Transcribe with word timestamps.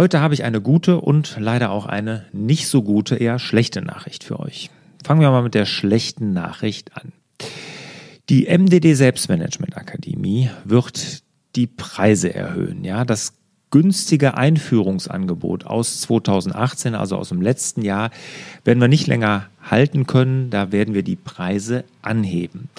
Heute 0.00 0.20
habe 0.22 0.32
ich 0.32 0.44
eine 0.44 0.62
gute 0.62 0.98
und 0.98 1.36
leider 1.38 1.70
auch 1.70 1.84
eine 1.84 2.24
nicht 2.32 2.68
so 2.68 2.82
gute, 2.82 3.16
eher 3.16 3.38
schlechte 3.38 3.82
Nachricht 3.82 4.24
für 4.24 4.40
euch. 4.40 4.70
Fangen 5.04 5.20
wir 5.20 5.30
mal 5.30 5.42
mit 5.42 5.52
der 5.52 5.66
schlechten 5.66 6.32
Nachricht 6.32 6.96
an. 6.96 7.12
Die 8.30 8.46
MDD 8.46 8.94
Selbstmanagement 8.94 9.76
Akademie 9.76 10.48
wird 10.64 11.22
die 11.54 11.66
Preise 11.66 12.34
erhöhen. 12.34 12.82
Ja, 12.82 13.04
das 13.04 13.34
günstige 13.70 14.38
Einführungsangebot 14.38 15.66
aus 15.66 16.00
2018, 16.00 16.94
also 16.94 17.18
aus 17.18 17.28
dem 17.28 17.42
letzten 17.42 17.82
Jahr, 17.82 18.08
werden 18.64 18.80
wir 18.80 18.88
nicht 18.88 19.06
länger 19.06 19.48
halten 19.62 20.06
können. 20.06 20.48
Da 20.48 20.72
werden 20.72 20.94
wir 20.94 21.02
die 21.02 21.16
Preise 21.16 21.84
anheben. 22.00 22.70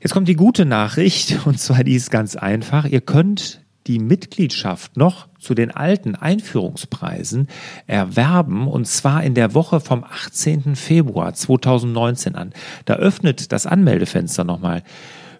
Jetzt 0.00 0.12
kommt 0.12 0.28
die 0.28 0.36
gute 0.36 0.66
Nachricht, 0.66 1.36
und 1.46 1.58
zwar 1.58 1.82
die 1.82 1.96
ist 1.96 2.12
ganz 2.12 2.36
einfach. 2.36 2.84
Ihr 2.84 3.00
könnt 3.00 3.63
die 3.86 3.98
Mitgliedschaft 3.98 4.96
noch 4.96 5.28
zu 5.38 5.54
den 5.54 5.70
alten 5.70 6.14
Einführungspreisen 6.14 7.48
erwerben 7.86 8.66
und 8.66 8.86
zwar 8.86 9.22
in 9.22 9.34
der 9.34 9.52
Woche 9.54 9.80
vom 9.80 10.04
18. 10.04 10.76
Februar 10.76 11.34
2019 11.34 12.34
an. 12.34 12.54
Da 12.86 12.94
öffnet 12.94 13.52
das 13.52 13.66
Anmeldefenster 13.66 14.44
nochmal 14.44 14.82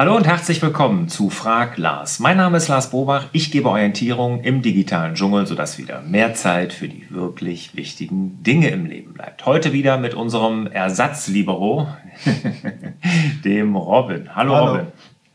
Hallo 0.00 0.16
und 0.16 0.26
herzlich 0.26 0.62
willkommen 0.62 1.10
zu 1.10 1.28
Frag 1.28 1.76
Lars. 1.76 2.20
Mein 2.20 2.38
Name 2.38 2.56
ist 2.56 2.68
Lars 2.68 2.88
Bobach. 2.88 3.26
Ich 3.32 3.50
gebe 3.50 3.68
Orientierung 3.68 4.42
im 4.42 4.62
digitalen 4.62 5.14
Dschungel, 5.14 5.46
sodass 5.46 5.76
wieder 5.76 6.00
mehr 6.00 6.32
Zeit 6.32 6.72
für 6.72 6.88
die 6.88 7.10
wirklich 7.10 7.76
wichtigen 7.76 8.42
Dinge 8.42 8.70
im 8.70 8.86
Leben 8.86 9.12
bleibt. 9.12 9.44
Heute 9.44 9.74
wieder 9.74 9.98
mit 9.98 10.14
unserem 10.14 10.66
Ersatzlibero, 10.68 11.86
dem 13.44 13.76
Robin. 13.76 14.34
Hallo, 14.34 14.54
Hallo. 14.54 14.66
Robin. 14.68 14.86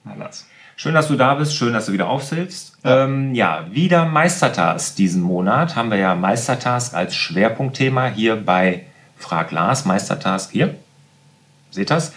Hallo 0.03 0.19
Lars. 0.21 0.47
Schön, 0.77 0.95
dass 0.95 1.09
du 1.09 1.15
da 1.15 1.35
bist. 1.35 1.55
Schön, 1.55 1.73
dass 1.73 1.85
du 1.85 1.93
wieder 1.93 2.09
aufsitzt. 2.09 2.75
Ja. 2.83 3.03
Ähm, 3.03 3.35
ja, 3.35 3.67
wieder 3.69 4.05
Meistertask 4.05 4.95
diesen 4.95 5.21
Monat. 5.21 5.75
Haben 5.75 5.91
wir 5.91 5.99
ja 5.99 6.15
Meistertask 6.15 6.95
als 6.95 7.15
Schwerpunktthema 7.15 8.07
hier 8.07 8.35
bei 8.35 8.87
Frag 9.15 9.51
Lars. 9.51 9.85
Meistertask 9.85 10.49
hier. 10.51 10.73
Seht 11.69 11.91
das? 11.91 12.13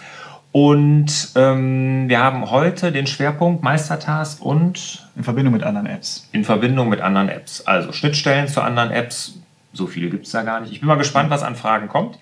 Und 0.51 1.29
ähm, 1.35 2.09
wir 2.09 2.19
haben 2.19 2.49
heute 2.49 2.91
den 2.91 3.05
Schwerpunkt 3.05 3.63
Meistertask 3.63 4.43
und. 4.43 5.07
In 5.15 5.23
Verbindung 5.23 5.53
mit 5.53 5.63
anderen 5.63 5.85
Apps. 5.85 6.27
In 6.31 6.43
Verbindung 6.43 6.89
mit 6.89 7.01
anderen 7.01 7.29
Apps. 7.29 7.61
Also 7.61 7.91
Schnittstellen 7.91 8.47
zu 8.47 8.61
anderen 8.61 8.89
Apps. 8.89 9.37
So 9.73 9.85
viele 9.85 10.09
gibt 10.09 10.25
es 10.25 10.31
da 10.31 10.41
gar 10.41 10.61
nicht. 10.61 10.71
Ich 10.71 10.79
bin 10.79 10.87
mal 10.87 10.95
gespannt, 10.95 11.29
was 11.29 11.43
an 11.43 11.55
Fragen 11.55 11.87
kommt. 11.87 12.17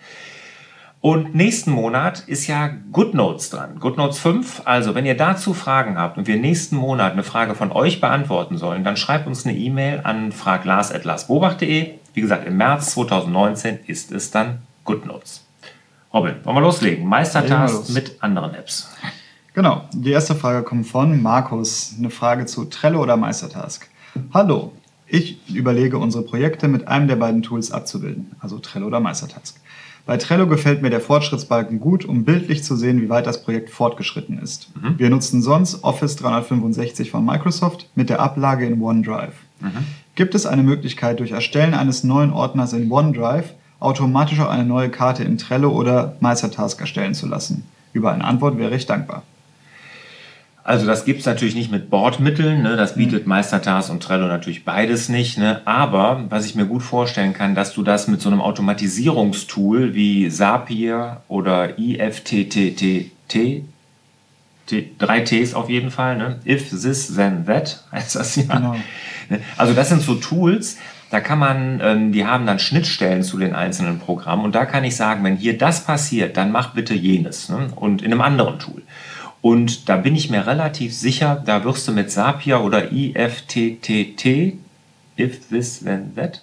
Und 0.99 1.35
nächsten 1.35 1.71
Monat 1.71 2.19
ist 2.27 2.47
ja 2.47 2.69
GoodNotes 2.91 3.51
dran. 3.51 3.79
GoodNotes 3.79 4.19
5. 4.19 4.63
Also, 4.65 4.93
wenn 4.93 5.05
ihr 5.05 5.15
dazu 5.15 5.53
Fragen 5.53 5.97
habt 5.97 6.17
und 6.17 6.27
wir 6.27 6.35
nächsten 6.35 6.75
Monat 6.75 7.13
eine 7.13 7.23
Frage 7.23 7.55
von 7.55 7.71
euch 7.71 8.01
beantworten 8.01 8.57
sollen, 8.57 8.83
dann 8.83 8.97
schreibt 8.97 9.27
uns 9.27 9.45
eine 9.45 9.55
E-Mail 9.55 10.01
an 10.03 10.33
fraglars.larsbobach.de. 10.33 11.91
Wie 12.13 12.21
gesagt, 12.21 12.45
im 12.45 12.57
März 12.57 12.91
2019 12.91 13.79
ist 13.85 14.11
es 14.11 14.31
dann 14.31 14.63
GoodNotes. 14.83 15.46
Robin, 16.17 16.33
wollen 16.45 16.57
wir 16.57 16.61
loslegen? 16.61 17.05
Meistertask 17.05 17.93
mit 17.93 18.23
anderen 18.23 18.55
Apps. 18.55 18.89
Genau, 19.53 19.83
die 19.93 20.09
erste 20.09 20.33
Frage 20.33 20.63
kommt 20.63 20.87
von 20.87 21.21
Markus. 21.21 21.93
Eine 21.95 22.09
Frage 22.09 22.47
zu 22.47 22.65
Trello 22.65 23.03
oder 23.03 23.17
Meistertask. 23.17 23.87
Hallo, 24.33 24.71
ich 25.05 25.37
überlege, 25.53 25.99
unsere 25.99 26.23
Projekte 26.23 26.67
mit 26.69 26.87
einem 26.87 27.07
der 27.07 27.17
beiden 27.17 27.43
Tools 27.43 27.71
abzubilden, 27.71 28.31
also 28.39 28.57
Trello 28.57 28.87
oder 28.87 28.99
Meistertask. 28.99 29.57
Bei 30.07 30.17
Trello 30.17 30.47
gefällt 30.47 30.81
mir 30.81 30.89
der 30.89 31.01
Fortschrittsbalken 31.01 31.79
gut, 31.79 32.03
um 32.03 32.25
bildlich 32.25 32.63
zu 32.63 32.75
sehen, 32.75 32.99
wie 32.99 33.09
weit 33.09 33.27
das 33.27 33.43
Projekt 33.43 33.69
fortgeschritten 33.69 34.39
ist. 34.39 34.75
Mhm. 34.75 34.97
Wir 34.97 35.11
nutzen 35.11 35.43
sonst 35.43 35.83
Office 35.83 36.15
365 36.15 37.11
von 37.11 37.23
Microsoft 37.23 37.91
mit 37.93 38.09
der 38.09 38.21
Ablage 38.21 38.65
in 38.65 38.81
OneDrive. 38.81 39.35
Mhm. 39.59 39.85
Gibt 40.15 40.33
es 40.33 40.47
eine 40.47 40.63
Möglichkeit, 40.63 41.19
durch 41.19 41.29
Erstellen 41.33 41.75
eines 41.75 42.03
neuen 42.03 42.33
Ordners 42.33 42.73
in 42.73 42.91
OneDrive 42.91 43.53
automatisch 43.79 44.39
auch 44.39 44.49
eine 44.49 44.65
neue 44.65 44.89
Karte 44.89 45.23
in 45.23 45.37
Trello 45.37 45.71
oder 45.71 46.15
Meistertask 46.19 46.79
erstellen 46.79 47.13
zu 47.13 47.27
lassen? 47.27 47.63
Über 47.93 48.11
eine 48.11 48.23
Antwort 48.23 48.57
wäre 48.57 48.75
ich 48.75 48.85
dankbar. 48.85 49.23
Also 50.67 50.85
das 50.85 51.05
gibt 51.05 51.21
es 51.21 51.25
natürlich 51.25 51.55
nicht 51.55 51.71
mit 51.71 51.89
Bordmitteln, 51.89 52.61
ne? 52.61 52.75
das 52.75 52.95
bietet 52.95 53.23
mhm. 53.23 53.29
Meistertask 53.29 53.89
und 53.89 54.03
Trello 54.03 54.27
natürlich 54.27 54.65
beides 54.65 55.07
nicht. 55.07 55.37
Ne? 55.37 55.61
Aber 55.63 56.25
was 56.27 56.45
ich 56.45 56.55
mir 56.55 56.65
gut 56.65 56.83
vorstellen 56.83 57.31
kann, 57.33 57.55
dass 57.55 57.73
du 57.73 57.83
das 57.83 58.09
mit 58.09 58.19
so 58.19 58.27
einem 58.27 58.41
Automatisierungstool 58.41 59.93
wie 59.95 60.29
Zapier 60.29 61.21
oder 61.29 61.79
IFTTT, 61.79 63.11
drei 64.99 65.21
Ts 65.21 65.53
auf 65.53 65.69
jeden 65.69 65.89
Fall, 65.89 66.17
ne? 66.17 66.39
if, 66.45 66.69
this, 66.69 67.15
then, 67.15 67.45
that 67.45 67.85
heißt 67.93 68.17
das 68.17 68.35
ja. 68.35 68.43
Genau. 68.43 68.75
Ne? 69.29 69.39
Also 69.55 69.73
das 69.73 69.87
sind 69.87 70.01
so 70.01 70.15
Tools, 70.15 70.77
da 71.09 71.19
kann 71.21 71.39
man, 71.39 71.79
ähm, 71.81 72.11
die 72.11 72.25
haben 72.25 72.45
dann 72.45 72.59
Schnittstellen 72.59 73.23
zu 73.23 73.37
den 73.37 73.55
einzelnen 73.55 73.99
Programmen 73.99 74.43
und 74.43 74.55
da 74.55 74.65
kann 74.65 74.83
ich 74.83 74.95
sagen, 74.95 75.23
wenn 75.23 75.37
hier 75.37 75.57
das 75.57 75.85
passiert, 75.85 76.37
dann 76.37 76.51
mach 76.51 76.73
bitte 76.73 76.93
jenes 76.93 77.49
ne? 77.49 77.69
und 77.75 78.01
in 78.01 78.11
einem 78.11 78.21
anderen 78.21 78.59
Tool. 78.59 78.81
Und 79.41 79.87
da 79.87 79.97
bin 79.97 80.15
ich 80.15 80.29
mir 80.29 80.47
relativ 80.47 80.93
sicher, 80.93 81.41
da 81.45 81.63
wirst 81.63 81.87
du 81.87 81.91
mit 81.93 82.11
Zapier 82.11 82.61
oder 82.61 82.91
IFTTT, 82.91 84.57
if 85.17 85.49
this 85.49 85.79
then 85.79 86.13
that, 86.15 86.41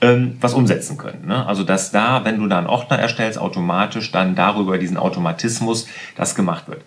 ähm, 0.00 0.36
was 0.40 0.54
umsetzen 0.54 0.98
können. 0.98 1.26
Ne? 1.26 1.46
Also 1.46 1.62
dass 1.62 1.92
da, 1.92 2.24
wenn 2.24 2.38
du 2.38 2.46
da 2.48 2.58
einen 2.58 2.66
Ordner 2.66 2.98
erstellst, 2.98 3.38
automatisch 3.38 4.10
dann 4.12 4.34
darüber 4.34 4.78
diesen 4.78 4.96
Automatismus 4.96 5.86
das 6.16 6.34
gemacht 6.34 6.68
wird. 6.68 6.82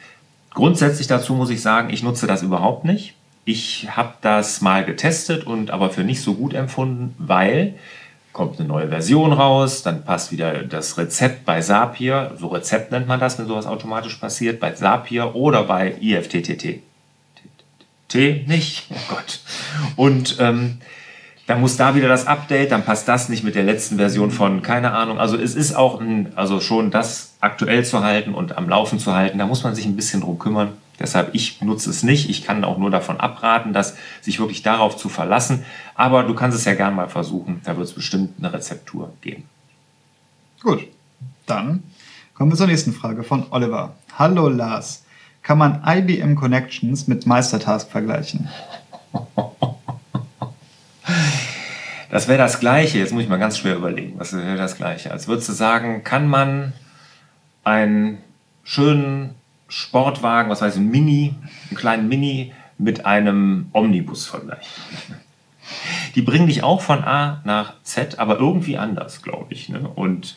Grundsätzlich 0.54 1.08
dazu 1.08 1.34
muss 1.36 1.50
ich 1.50 1.62
sagen, 1.62 1.90
ich 1.92 2.04
nutze 2.04 2.28
das 2.28 2.44
überhaupt 2.44 2.84
nicht. 2.84 3.16
Ich 3.50 3.88
habe 3.90 4.14
das 4.22 4.62
mal 4.62 4.86
getestet 4.86 5.48
und 5.48 5.72
aber 5.72 5.90
für 5.90 6.04
nicht 6.04 6.22
so 6.22 6.36
gut 6.36 6.54
empfunden, 6.54 7.16
weil 7.18 7.74
kommt 8.32 8.60
eine 8.60 8.68
neue 8.68 8.90
Version 8.90 9.34
raus, 9.34 9.82
dann 9.82 10.06
passt 10.06 10.32
wieder 10.32 10.62
das 10.62 11.00
Rezept 11.00 11.46
bei 11.46 11.60
Zapier, 11.60 12.36
so 12.38 12.50
Rezept 12.50 12.92
nennt 12.92 13.08
man 13.08 13.20
das, 13.20 13.40
wenn 13.40 13.48
sowas 13.48 13.66
automatisch 13.66 14.18
passiert, 14.18 14.60
bei 14.60 14.74
Zapier 14.74 15.34
oder 15.34 15.64
bei 15.64 15.96
IFTTT. 16.00 16.84
T 18.08 18.46
nicht, 18.46 18.86
oh 18.92 19.16
Gott. 19.16 19.40
Und 19.96 20.38
ähm, 20.40 20.78
dann 21.48 21.60
muss 21.60 21.76
da 21.76 21.96
wieder 21.96 22.08
das 22.08 22.28
Update, 22.28 22.72
dann 22.72 22.86
passt 22.86 23.08
das 23.08 23.30
nicht 23.30 23.44
mit 23.44 23.56
der 23.56 23.64
letzten 23.64 23.98
Version 23.98 24.30
von, 24.30 24.62
keine 24.62 24.92
Ahnung. 24.92 25.20
Also 25.20 25.38
es 25.38 25.56
ist 25.56 25.74
auch, 25.74 26.00
ein, 26.00 26.34
also 26.36 26.60
schon 26.60 26.92
das 26.92 27.34
aktuell 27.42 27.84
zu 27.84 28.04
halten 28.04 28.36
und 28.36 28.60
am 28.60 28.70
Laufen 28.70 29.00
zu 29.00 29.16
halten, 29.16 29.40
da 29.40 29.48
muss 29.48 29.64
man 29.64 29.74
sich 29.74 29.88
ein 29.88 29.96
bisschen 29.96 30.22
drum 30.22 30.38
kümmern. 30.38 30.74
Deshalb, 31.00 31.34
ich 31.34 31.62
nutze 31.62 31.90
es 31.90 32.04
nicht. 32.04 32.30
Ich 32.30 32.44
kann 32.44 32.64
auch 32.64 32.78
nur 32.78 32.92
davon 32.92 33.20
abraten, 33.20 33.74
dass 33.74 33.96
sich 34.22 34.40
wirklich 34.40 34.62
darauf 34.62 34.98
zu 34.98 35.10
verlassen. 35.10 35.66
Aber 35.96 36.24
du 36.24 36.36
kannst 36.36 36.58
es 36.58 36.66
ja 36.66 36.74
gern 36.74 36.96
mal 36.96 37.10
versuchen. 37.10 37.62
Da 37.64 37.78
wird 37.78 37.88
es 37.88 37.94
bestimmt 37.94 38.34
eine 38.40 38.54
Rezeptur 38.54 39.14
geben. 39.22 39.44
Gut, 40.62 40.88
dann 41.46 41.84
kommen 42.34 42.52
wir 42.52 42.58
zur 42.58 42.68
nächsten 42.68 42.94
Frage 42.94 43.24
von 43.24 43.46
Oliver. 43.52 43.96
Hallo 44.18 44.50
Lars, 44.50 45.06
kann 45.42 45.58
man 45.58 45.82
IBM 45.86 46.36
Connections 46.36 47.08
mit 47.08 47.26
Meistertask 47.26 47.90
vergleichen? 47.90 48.50
Das 52.12 52.28
wäre 52.28 52.40
das 52.40 52.60
Gleiche. 52.60 52.98
Jetzt 52.98 53.14
muss 53.14 53.22
ich 53.22 53.30
mal 53.30 53.38
ganz 53.38 53.58
schwer 53.58 53.76
überlegen. 53.76 54.18
Was 54.18 54.34
wäre 54.34 54.58
das 54.58 54.78
Gleiche? 54.78 55.12
Als 55.12 55.28
würdest 55.28 55.48
du 55.50 55.54
sagen, 55.54 56.04
kann 56.04 56.28
man 56.28 56.74
einen 57.64 58.18
schönen 58.64 59.36
Sportwagen, 59.70 60.50
was 60.50 60.62
ich, 60.62 60.76
ein 60.76 60.90
Mini, 60.90 61.36
einen 61.70 61.78
kleinen 61.78 62.08
Mini 62.10 62.54
mit 62.78 63.06
einem 63.06 63.70
Omnibus 63.72 64.26
vergleichen. 64.26 64.84
Die 66.16 66.22
bringen 66.22 66.48
dich 66.48 66.64
auch 66.64 66.82
von 66.82 67.04
A 67.04 67.42
nach 67.46 67.76
Z, 67.84 68.20
aber 68.20 68.40
irgendwie 68.40 68.78
anders, 68.78 69.22
glaube 69.22 69.54
ich. 69.54 69.70
Ne? 69.70 69.88
Und 69.88 70.36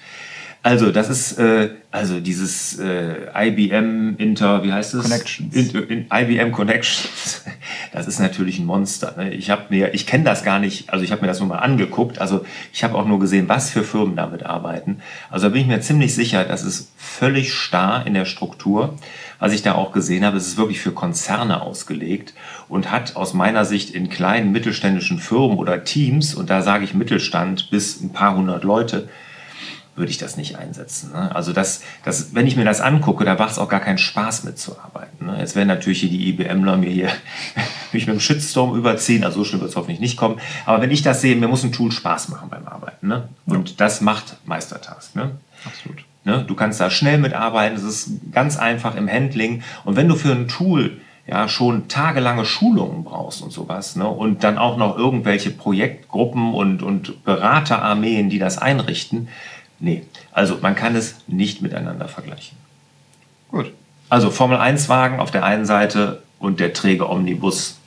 also, 0.63 0.93
das 0.93 1.09
ist 1.09 1.39
äh, 1.39 1.71
also 1.91 2.21
dieses 2.21 2.79
äh, 2.79 3.27
IBM 3.35 4.17
Inter, 4.17 4.63
wie 4.65 4.73
heißt 4.73 4.95
es? 4.95 5.03
Connections. 5.03 5.55
In, 5.55 5.89
in, 5.89 6.07
IBM 6.13 6.53
Connections. 6.53 7.43
Das 7.93 8.07
ist 8.07 8.21
natürlich 8.21 8.59
ein 8.59 8.65
Monster. 8.65 9.15
Ne? 9.19 9.35
Ich 9.35 9.51
habe 9.51 9.65
mir, 9.69 9.93
ich 9.93 10.07
kenne 10.07 10.25
das 10.25 10.45
gar 10.45 10.59
nicht, 10.59 10.91
also 10.91 11.05
ich 11.05 11.13
habe 11.13 11.21
mir 11.21 11.29
das 11.29 11.41
nur 11.41 11.49
mal 11.49 11.59
angeguckt. 11.59 12.19
Also 12.19 12.45
ich 12.73 12.85
habe 12.85 12.95
auch 12.95 13.07
nur 13.07 13.21
gesehen, 13.21 13.51
was 13.51 13.69
für 13.69 13.83
Firmen 13.83 14.17
damit 14.17 14.45
arbeiten. 14.45 15.03
Also 15.31 15.49
da 15.49 15.53
bin 15.53 15.63
ich 15.63 15.67
mir 15.67 15.81
ziemlich 15.83 16.15
sicher, 16.15 16.45
das 16.45 16.63
ist 16.63 16.91
völlig 16.97 17.53
starr 17.53 18.07
in 18.07 18.15
der 18.15 18.25
Struktur. 18.25 18.97
Was 19.39 19.53
ich 19.53 19.63
da 19.63 19.75
auch 19.75 19.93
gesehen 19.93 20.25
habe, 20.25 20.39
es 20.39 20.47
ist 20.47 20.57
wirklich 20.57 20.81
für 20.81 20.93
Konzerne 20.93 21.61
ausgelegt 21.61 22.33
und 22.69 22.91
hat 22.91 23.17
aus 23.17 23.35
meiner 23.35 23.67
Sicht 23.67 23.91
in 23.91 24.09
kleinen 24.09 24.53
mittelständischen 24.53 25.19
Firmen 25.19 25.59
oder 25.59 25.85
Teams, 25.85 26.35
und 26.35 26.49
da 26.49 26.63
sage 26.63 26.85
ich 26.85 26.95
Mittelstand 26.95 27.71
bis 27.71 28.01
ein 28.01 28.13
paar 28.13 28.37
hundert 28.37 28.65
Leute, 28.65 29.09
würde 29.95 30.11
ich 30.11 30.19
das 30.19 30.37
nicht 30.37 30.57
einsetzen. 30.57 31.13
Ne? 31.13 31.35
Also 31.35 31.53
das, 31.53 31.83
das, 32.05 32.35
wenn 32.35 32.47
ich 32.47 32.57
mir 32.57 32.65
das 32.65 32.81
angucke, 32.81 33.25
da 33.25 33.35
macht 33.35 33.53
es 33.53 33.59
auch 33.59 33.69
gar 33.69 33.81
keinen 33.81 33.99
Spaß 33.99 34.45
mitzuarbeiten. 34.45 35.27
Ne? 35.27 35.39
Jetzt 35.39 35.55
werden 35.55 35.69
natürlich 35.69 36.01
hier 36.01 36.11
die 36.11 36.29
IBMler 36.31 36.79
mir 36.79 36.91
hier 36.91 37.09
mich 37.93 38.07
mit 38.07 38.17
dem 38.17 38.21
Shitstorm 38.21 38.75
überziehen, 38.75 39.25
also 39.25 39.41
so 39.41 39.45
schlimm 39.45 39.61
wird 39.61 39.71
es 39.71 39.77
hoffentlich 39.77 40.01
nicht 40.01 40.17
kommen. 40.17 40.41
Aber 40.65 40.81
wenn 40.81 40.91
ich 40.91 41.03
das 41.03 41.21
sehe, 41.21 41.37
mir 41.37 41.49
muss 41.49 41.63
ein 41.63 41.73
Tool 41.73 41.93
Spaß 41.93 42.31
machen 42.31 42.49
beim 42.49 42.67
Arbeiten. 42.67 43.07
Ne? 43.09 43.29
Und 43.47 43.71
ja. 43.71 43.75
das 43.79 44.01
macht 44.01 44.37
Meistertask. 44.47 45.15
Ne? 45.15 45.33
Absolut. 45.65 46.05
Ne? 46.25 46.45
Du 46.47 46.55
kannst 46.55 46.81
da 46.81 46.91
schnell 46.91 47.19
mitarbeiten, 47.19 47.77
es 47.77 47.83
ist 47.83 48.11
ganz 48.33 48.57
einfach 48.57 48.95
im 48.97 49.11
Handling. 49.11 49.63
Und 49.85 49.97
wenn 49.97 50.09
du 50.09 50.15
für 50.15 50.33
ein 50.33 50.49
Tool 50.49 50.99
ja 51.27 51.49
schon 51.49 51.89
tagelange 51.89 52.45
Schulungen 52.45 53.05
brauchst 53.05 53.43
und 53.43 53.53
sowas, 53.53 53.97
ne? 53.97 54.09
und 54.09 54.43
dann 54.43 54.59
auch 54.59 54.77
noch 54.77 54.97
irgendwelche 54.97 55.51
Projektgruppen 55.51 56.55
und, 56.55 56.83
und 56.83 57.25
Beraterarmeen, 57.25 58.31
die 58.31 58.39
das 58.39 58.59
einrichten, 58.59 59.29
nee, 59.83 60.05
also 60.33 60.59
man 60.63 60.75
kann 60.75 60.97
es 60.97 61.17
nicht 61.27 61.61
miteinander 61.61 62.09
vergleichen. 62.09 62.57
Gut. 63.51 63.73
Also 64.09 64.31
Formel 64.31 64.59
1 64.59 64.89
Wagen 64.89 65.21
auf 65.21 65.31
der 65.31 65.45
einen 65.45 65.67
Seite 65.67 66.23
und 66.39 66.61
der 66.61 66.73
träge 66.73 67.09
Omnibus 67.09 67.79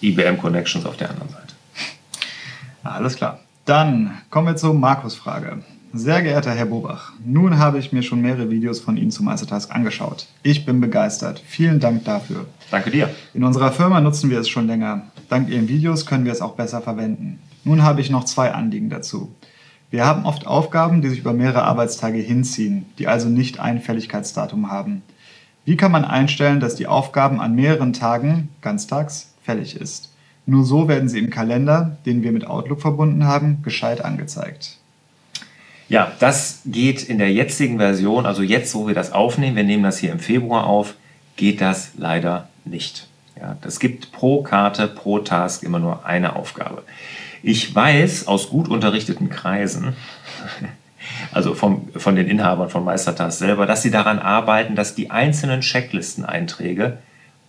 IBM 0.00 0.38
Connections 0.38 0.86
auf 0.86 0.96
der 0.96 1.10
anderen 1.10 1.30
Seite. 1.30 1.54
Alles 2.84 3.16
klar. 3.16 3.40
Dann 3.64 4.22
kommen 4.30 4.46
wir 4.46 4.56
zur 4.56 4.74
Markus-Frage. 4.74 5.62
Sehr 5.92 6.22
geehrter 6.22 6.52
Herr 6.52 6.66
Bobach, 6.66 7.12
nun 7.24 7.58
habe 7.58 7.78
ich 7.78 7.92
mir 7.92 8.02
schon 8.02 8.20
mehrere 8.20 8.50
Videos 8.50 8.78
von 8.78 8.98
Ihnen 8.98 9.10
zu 9.10 9.22
Meistertask 9.22 9.74
angeschaut. 9.74 10.26
Ich 10.42 10.66
bin 10.66 10.80
begeistert. 10.80 11.42
Vielen 11.46 11.80
Dank 11.80 12.04
dafür. 12.04 12.46
Danke 12.70 12.90
dir. 12.90 13.08
In 13.32 13.42
unserer 13.42 13.72
Firma 13.72 14.00
nutzen 14.00 14.28
wir 14.28 14.38
es 14.38 14.50
schon 14.50 14.66
länger. 14.66 15.02
Dank 15.30 15.48
Ihren 15.48 15.68
Videos 15.68 16.04
können 16.04 16.26
wir 16.26 16.32
es 16.32 16.42
auch 16.42 16.56
besser 16.56 16.82
verwenden. 16.82 17.40
Nun 17.64 17.82
habe 17.82 18.02
ich 18.02 18.10
noch 18.10 18.24
zwei 18.24 18.52
Anliegen 18.52 18.90
dazu. 18.90 19.34
Wir 19.90 20.04
haben 20.04 20.26
oft 20.26 20.46
Aufgaben, 20.46 21.00
die 21.00 21.08
sich 21.08 21.20
über 21.20 21.32
mehrere 21.32 21.62
Arbeitstage 21.62 22.18
hinziehen, 22.18 22.84
die 22.98 23.08
also 23.08 23.28
nicht 23.28 23.58
ein 23.58 23.80
Fälligkeitsdatum 23.80 24.70
haben. 24.70 25.02
Wie 25.64 25.76
kann 25.76 25.92
man 25.92 26.04
einstellen, 26.04 26.60
dass 26.60 26.74
die 26.74 26.86
Aufgaben 26.86 27.40
an 27.40 27.54
mehreren 27.54 27.94
Tagen, 27.94 28.50
ganztags, 28.60 29.32
fällig 29.42 29.76
ist? 29.76 30.12
Nur 30.44 30.64
so 30.64 30.88
werden 30.88 31.08
sie 31.08 31.18
im 31.18 31.30
Kalender, 31.30 31.96
den 32.04 32.22
wir 32.22 32.32
mit 32.32 32.46
Outlook 32.46 32.80
verbunden 32.80 33.24
haben, 33.24 33.62
gescheit 33.62 34.04
angezeigt. 34.04 34.76
Ja, 35.88 36.12
das 36.20 36.60
geht 36.66 37.02
in 37.02 37.16
der 37.16 37.32
jetzigen 37.32 37.78
Version, 37.78 38.26
also 38.26 38.42
jetzt, 38.42 38.74
wo 38.74 38.86
wir 38.86 38.94
das 38.94 39.12
aufnehmen, 39.12 39.56
wir 39.56 39.64
nehmen 39.64 39.82
das 39.82 39.96
hier 39.96 40.12
im 40.12 40.20
Februar 40.20 40.66
auf, 40.66 40.94
geht 41.36 41.62
das 41.62 41.92
leider 41.96 42.48
nicht. 42.66 43.08
Ja, 43.40 43.56
das 43.62 43.80
gibt 43.80 44.12
pro 44.12 44.42
Karte, 44.42 44.86
pro 44.86 45.20
Task 45.20 45.62
immer 45.62 45.78
nur 45.78 46.04
eine 46.04 46.36
Aufgabe. 46.36 46.82
Ich 47.42 47.74
weiß 47.74 48.26
aus 48.26 48.48
gut 48.48 48.68
unterrichteten 48.68 49.30
Kreisen, 49.30 49.96
also 51.32 51.54
vom, 51.54 51.88
von 51.96 52.16
den 52.16 52.28
Inhabern 52.28 52.70
von 52.70 52.84
Meistertask 52.84 53.38
selber, 53.38 53.66
dass 53.66 53.82
sie 53.82 53.90
daran 53.90 54.18
arbeiten, 54.18 54.74
dass 54.74 54.94
die 54.94 55.10
einzelnen 55.10 55.60
Checklisteneinträge 55.60 56.98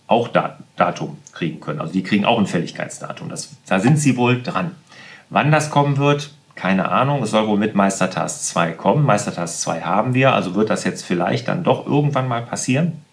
auch 0.06 0.28
Datum 0.76 1.18
kriegen 1.32 1.60
können. 1.60 1.80
Also 1.80 1.92
die 1.92 2.02
kriegen 2.02 2.24
auch 2.24 2.38
ein 2.38 2.46
Fälligkeitsdatum. 2.46 3.28
Das, 3.28 3.50
da 3.66 3.78
sind 3.78 3.96
sie 3.98 4.16
wohl 4.16 4.42
dran. 4.42 4.72
Wann 5.28 5.52
das 5.52 5.70
kommen 5.70 5.98
wird, 5.98 6.32
keine 6.56 6.90
Ahnung. 6.90 7.22
Es 7.22 7.30
soll 7.30 7.46
wohl 7.46 7.56
mit 7.56 7.74
Meistertask 7.74 8.42
2 8.42 8.72
kommen. 8.72 9.06
Meistertask 9.06 9.60
2 9.60 9.82
haben 9.82 10.14
wir, 10.14 10.34
also 10.34 10.56
wird 10.56 10.68
das 10.68 10.84
jetzt 10.84 11.04
vielleicht 11.04 11.48
dann 11.48 11.62
doch 11.62 11.86
irgendwann 11.86 12.28
mal 12.28 12.42
passieren. 12.42 13.04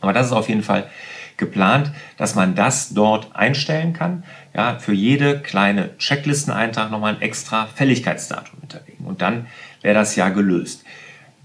Aber 0.00 0.12
das 0.12 0.26
ist 0.26 0.32
auf 0.32 0.48
jeden 0.48 0.64
Fall 0.64 0.88
geplant, 1.36 1.90
dass 2.16 2.34
man 2.34 2.54
das 2.54 2.94
dort 2.94 3.34
einstellen 3.34 3.92
kann. 3.92 4.24
Ja, 4.54 4.78
für 4.78 4.92
jede 4.92 5.40
kleine 5.40 5.96
Checklisteneintrag 5.98 6.90
nochmal 6.90 7.14
ein 7.14 7.22
extra 7.22 7.66
Fälligkeitsdatum 7.66 8.60
hinterlegen. 8.60 9.06
Und 9.06 9.22
dann 9.22 9.46
wäre 9.80 9.94
das 9.94 10.16
ja 10.16 10.28
gelöst. 10.28 10.84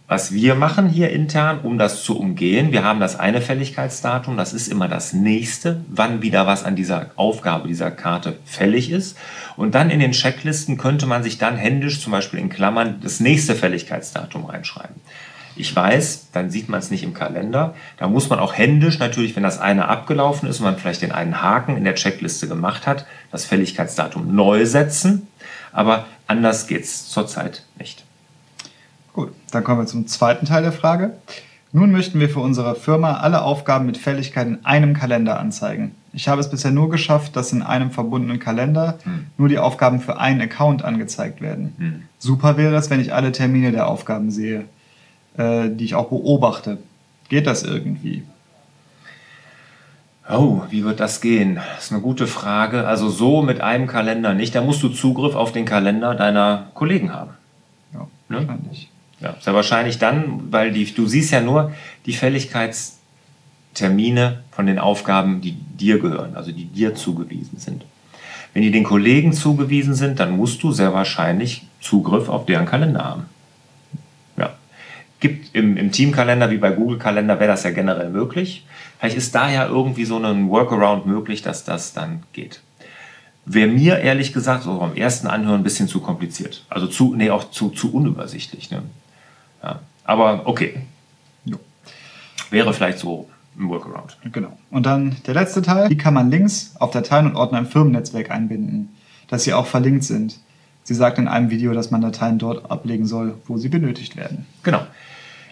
Was 0.10 0.32
wir 0.32 0.56
machen 0.56 0.88
hier 0.88 1.10
intern, 1.10 1.60
um 1.64 1.78
das 1.78 2.04
zu 2.04 2.18
umgehen, 2.18 2.72
wir 2.72 2.86
haben 2.86 3.02
das 3.02 3.20
eine 3.20 3.42
Fälligkeitsdatum, 3.42 4.38
das 4.38 4.54
ist 4.54 4.70
immer 4.70 4.88
das 4.88 5.12
nächste, 5.12 5.82
wann 5.90 6.22
wieder 6.22 6.48
was 6.48 6.64
an 6.64 6.78
dieser 6.78 7.12
Aufgabe, 7.18 7.68
dieser 7.68 7.92
Karte 7.92 8.40
fällig 8.46 8.90
ist. 8.90 9.18
Und 9.58 9.76
dann 9.76 9.90
in 9.90 10.00
den 10.00 10.14
Checklisten 10.14 10.78
könnte 10.78 11.08
man 11.08 11.24
sich 11.24 11.40
dann 11.40 11.58
händisch, 11.58 12.00
zum 12.00 12.14
Beispiel 12.14 12.40
in 12.40 12.48
Klammern, 12.48 13.02
das 13.04 13.20
nächste 13.20 13.54
Fälligkeitsdatum 13.54 14.46
reinschreiben. 14.46 14.96
Ich 15.60 15.76
weiß, 15.76 16.30
dann 16.32 16.50
sieht 16.50 16.70
man 16.70 16.80
es 16.80 16.92
nicht 16.92 17.04
im 17.04 17.14
Kalender. 17.14 17.74
Da 17.98 18.08
muss 18.08 18.30
man 18.30 18.40
auch 18.40 18.54
händisch 18.54 19.00
natürlich, 19.00 19.36
wenn 19.36 19.44
das 19.44 19.60
eine 19.60 19.88
abgelaufen 19.88 20.48
ist 20.48 20.60
und 20.60 20.66
man 20.66 20.78
vielleicht 20.78 21.02
den 21.02 21.12
einen 21.12 21.42
Haken 21.42 21.78
in 21.78 21.84
der 21.84 21.96
Checkliste 21.96 22.48
gemacht 22.48 22.86
hat, 22.86 23.06
das 23.32 23.46
Fälligkeitsdatum 23.46 24.36
neu 24.36 24.66
setzen. 24.66 25.28
Aber 25.72 26.06
anders 26.28 26.68
geht 26.68 26.84
es 26.84 27.10
zurzeit 27.10 27.64
nicht. 27.78 28.04
Gut, 29.14 29.32
dann 29.52 29.64
kommen 29.64 29.82
wir 29.82 29.88
zum 29.88 30.08
zweiten 30.08 30.46
Teil 30.46 30.62
der 30.62 30.72
Frage. 30.72 31.14
Nun 31.72 31.92
möchten 31.92 32.20
wir 32.20 32.30
für 32.30 32.40
unsere 32.40 32.76
Firma 32.76 33.18
alle 33.18 33.42
Aufgaben 33.42 33.86
mit 33.86 33.98
Fälligkeit 33.98 34.48
in 34.48 34.66
einem 34.66 34.94
Kalender 34.94 35.40
anzeigen. 35.40 35.96
Ich 36.14 36.28
habe 36.28 36.42
es 36.42 36.50
bisher 36.50 36.72
nur 36.72 36.90
geschafft, 36.90 37.36
dass 37.36 37.52
in 37.52 37.62
einem 37.62 37.92
verbundenen 37.92 38.40
Kalender 38.40 38.98
hm. 39.04 39.28
nur 39.38 39.50
die 39.50 39.60
Aufgaben 39.60 40.00
für 40.00 40.18
einen 40.18 40.42
Account 40.42 40.84
angezeigt 40.84 41.42
werden. 41.42 41.76
Hm. 41.78 42.04
Super 42.18 42.58
wäre 42.58 42.76
es, 42.76 42.90
wenn 42.90 43.00
ich 43.00 43.14
alle 43.14 43.32
Termine 43.32 43.72
der 43.72 43.88
Aufgaben 43.88 44.32
sehe, 44.32 44.66
äh, 45.38 45.70
die 45.70 45.86
ich 45.86 45.96
auch 45.96 46.10
beobachte. 46.10 46.80
Geht 47.30 47.48
das 47.48 47.64
irgendwie? 47.64 48.24
Oh, 50.30 50.64
wie 50.70 50.84
wird 50.84 51.00
das 51.00 51.22
gehen? 51.22 51.56
Das 51.56 51.86
ist 51.86 51.94
eine 51.94 52.02
gute 52.02 52.28
Frage. 52.28 52.86
Also 52.86 53.10
so 53.10 53.42
mit 53.42 53.62
einem 53.62 53.88
Kalender 53.88 54.34
nicht. 54.34 54.56
Da 54.56 54.62
musst 54.62 54.84
du 54.84 54.90
Zugriff 54.90 55.36
auf 55.36 55.54
den 55.54 55.64
Kalender 55.66 56.16
deiner 56.16 56.68
Kollegen 56.74 57.14
haben. 57.14 57.30
Ja, 57.94 58.08
ne? 58.28 58.40
wahrscheinlich. 58.40 58.90
Ja, 59.20 59.36
sehr 59.40 59.54
wahrscheinlich 59.54 60.00
dann, 60.00 60.52
weil 60.52 60.72
die, 60.72 60.92
du 60.94 61.06
siehst 61.08 61.32
ja 61.32 61.40
nur 61.42 61.72
die 62.06 62.14
Fälligkeitstermine 62.14 64.44
von 64.52 64.68
den 64.68 64.80
Aufgaben, 64.80 65.42
die 65.42 65.54
dir 65.54 66.00
gehören, 66.00 66.36
also 66.36 66.52
die 66.52 66.66
dir 66.66 66.94
zugewiesen 66.94 67.58
sind. 67.58 67.86
Wenn 68.54 68.62
die 68.62 68.72
den 68.72 68.84
Kollegen 68.84 69.34
zugewiesen 69.34 69.96
sind, 69.96 70.20
dann 70.20 70.38
musst 70.38 70.62
du 70.62 70.72
sehr 70.72 70.94
wahrscheinlich 70.94 71.66
Zugriff 71.82 72.30
auf 72.30 72.46
deren 72.46 72.66
Kalender 72.66 73.06
haben. 73.06 73.26
Gibt 75.20 75.56
im, 75.56 75.78
im 75.78 75.92
Teamkalender 75.92 76.52
wie 76.52 76.58
bei 76.58 76.72
Google 76.72 77.00
Kalender 77.00 77.40
wäre 77.40 77.52
das 77.52 77.64
ja 77.64 77.72
generell 77.72 78.10
möglich. 78.10 78.66
Vielleicht 79.00 79.18
ist 79.18 79.34
da 79.34 79.50
ja 79.50 79.68
irgendwie 79.68 80.06
so 80.06 80.18
ein 80.18 80.50
Workaround 80.50 81.06
möglich, 81.06 81.42
dass 81.42 81.64
das 81.64 81.94
dann 81.94 82.24
geht 82.34 82.62
wäre 83.48 83.68
mir 83.68 84.00
ehrlich 84.00 84.34
gesagt 84.34 84.64
so 84.64 84.82
am 84.82 84.96
ersten 84.96 85.28
Anhören 85.28 85.62
ein 85.62 85.64
bisschen 85.64 85.88
zu 85.88 86.02
kompliziert. 86.02 86.66
Also 86.70 86.88
zu, 86.88 87.16
nee, 87.16 87.30
auch 87.30 87.50
zu, 87.50 87.70
zu 87.70 87.94
unübersichtlich. 87.94 88.70
Ne? 88.70 88.84
Ja. 89.64 89.80
Aber 90.04 90.46
okay. 90.46 90.82
Jo. 91.46 91.58
Wäre 92.50 92.74
vielleicht 92.74 93.00
so 93.00 93.30
ein 93.58 93.70
Workaround. 93.70 94.18
Genau. 94.32 94.58
Und 94.70 94.86
dann 94.86 95.16
der 95.26 95.34
letzte 95.34 95.62
Teil. 95.62 95.90
Wie 95.90 95.98
kann 95.98 96.14
man 96.14 96.30
Links 96.30 96.76
auf 96.78 96.92
Dateien 96.92 97.26
und 97.26 97.36
Ordner 97.36 97.60
im 97.60 97.68
Firmennetzwerk 97.68 98.32
einbinden, 98.32 98.96
dass 99.30 99.46
sie 99.46 99.54
auch 99.54 99.66
verlinkt 99.66 100.04
sind? 100.04 100.40
Sie 100.88 100.94
sagt 100.94 101.18
in 101.18 101.28
einem 101.28 101.50
Video, 101.50 101.74
dass 101.74 101.92
man 101.92 102.00
Dateien 102.00 102.40
dort 102.40 102.72
ablegen 102.72 103.06
soll, 103.06 103.34
wo 103.46 103.58
sie 103.58 103.68
benötigt 103.68 104.16
werden. 104.16 104.46
Genau. 104.64 104.80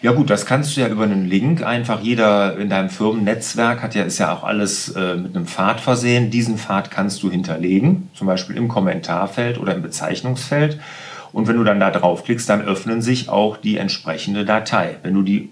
Ja 0.02 0.14
gut, 0.14 0.30
das 0.30 0.46
kannst 0.46 0.78
du 0.78 0.80
ja 0.80 0.88
über 0.88 1.04
einen 1.04 1.26
Link 1.26 1.62
einfach. 1.62 2.00
Jeder 2.00 2.58
in 2.58 2.70
deinem 2.70 2.90
Firmennetzwerk 2.90 3.84
hat 3.84 3.96
ja, 3.96 4.04
ist 4.04 4.18
ja 4.18 4.34
auch 4.34 4.46
alles 4.46 4.96
äh, 4.96 5.16
mit 5.18 5.36
einem 5.36 5.46
Pfad 5.46 5.82
versehen. 5.82 6.32
Diesen 6.32 6.58
Pfad 6.58 6.90
kannst 6.90 7.22
du 7.22 7.30
hinterlegen, 7.30 8.10
zum 8.14 8.28
Beispiel 8.28 8.56
im 8.56 8.70
Kommentarfeld 8.70 9.60
oder 9.60 9.76
im 9.76 9.82
Bezeichnungsfeld. 9.82 10.80
Und 11.34 11.50
wenn 11.50 11.58
du 11.58 11.66
dann 11.66 11.82
da 11.82 11.92
draufklickst, 11.92 12.48
dann 12.48 12.62
öffnen 12.62 13.02
sich 13.02 13.28
auch 13.28 13.58
die 13.58 13.76
entsprechende 13.76 14.46
Datei, 14.46 14.96
wenn 15.04 15.16
du 15.16 15.22
die 15.22 15.50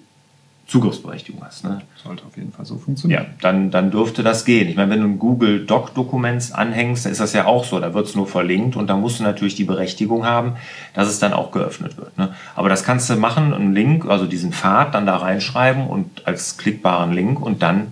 Zugriffsberechtigung 0.73 1.45
hast. 1.45 1.63
Ne? 1.65 1.83
Sollte 2.03 2.25
auf 2.25 2.35
jeden 2.35 2.51
Fall 2.51 2.65
so 2.65 2.79
funktionieren. 2.79 3.25
Ja, 3.25 3.29
dann, 3.41 3.69
dann 3.69 3.91
dürfte 3.91 4.23
das 4.23 4.43
gehen. 4.43 4.67
Ich 4.67 4.75
meine, 4.75 4.89
wenn 4.89 5.01
du 5.01 5.07
ein 5.07 5.19
Google 5.19 5.67
Doc-Dokument 5.67 6.49
anhängst, 6.51 7.05
dann 7.05 7.11
ist 7.11 7.21
das 7.21 7.31
ja 7.33 7.45
auch 7.45 7.63
so. 7.63 7.79
Da 7.79 7.93
wird 7.93 8.07
es 8.07 8.15
nur 8.15 8.25
verlinkt 8.25 8.75
und 8.75 8.87
da 8.87 8.97
musst 8.97 9.19
du 9.19 9.23
natürlich 9.23 9.53
die 9.53 9.65
Berechtigung 9.65 10.25
haben, 10.25 10.53
dass 10.95 11.09
es 11.09 11.19
dann 11.19 11.31
auch 11.31 11.51
geöffnet 11.51 11.97
wird. 11.97 12.17
Ne? 12.17 12.33
Aber 12.55 12.69
das 12.69 12.83
kannst 12.83 13.07
du 13.07 13.15
machen, 13.17 13.53
einen 13.53 13.75
Link, 13.75 14.07
also 14.07 14.25
diesen 14.25 14.51
Pfad 14.51 14.95
dann 14.95 15.05
da 15.05 15.17
reinschreiben 15.17 15.85
und 15.85 16.25
als 16.25 16.57
klickbaren 16.57 17.13
Link 17.13 17.39
und 17.39 17.61
dann 17.61 17.89